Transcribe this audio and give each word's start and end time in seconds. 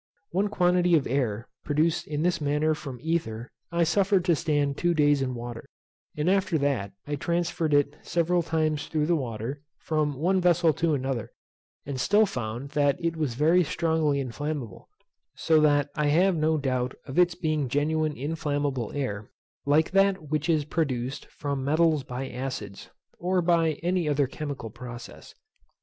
One 0.31 0.47
quantity 0.47 0.95
of 0.95 1.05
air 1.05 1.47
produced 1.63 2.07
in 2.07 2.23
this 2.23 2.41
manner 2.41 2.73
from 2.73 2.97
ether 3.03 3.51
I 3.71 3.83
suffered 3.83 4.25
to 4.25 4.35
stand 4.35 4.75
two 4.79 4.95
days 4.95 5.21
in 5.21 5.35
water, 5.35 5.69
and 6.17 6.27
after 6.27 6.57
that 6.57 6.93
I 7.05 7.13
transferred 7.15 7.71
it 7.71 7.95
several 8.01 8.41
times 8.41 8.87
through 8.87 9.05
the 9.05 9.15
water, 9.15 9.61
from 9.77 10.15
one 10.15 10.41
vessel 10.41 10.73
to 10.73 10.95
another, 10.95 11.31
and 11.85 12.01
still 12.01 12.25
found 12.25 12.69
that 12.69 12.97
it 12.99 13.15
was 13.15 13.35
very 13.35 13.63
strongly 13.63 14.19
inflammable; 14.19 14.89
so 15.35 15.61
that 15.61 15.91
I 15.95 16.07
have 16.07 16.35
no 16.35 16.57
doubt 16.57 16.95
of 17.05 17.19
its 17.19 17.35
being 17.35 17.69
genuine 17.69 18.17
inflammable 18.17 18.91
air, 18.95 19.29
like 19.67 19.91
that 19.91 20.29
which 20.31 20.49
is 20.49 20.65
produced 20.65 21.27
from 21.27 21.63
metals 21.63 22.03
by 22.03 22.27
acids, 22.27 22.89
or 23.19 23.39
by 23.43 23.73
any 23.83 24.09
other 24.09 24.25
chemical 24.25 24.71
process. 24.71 25.35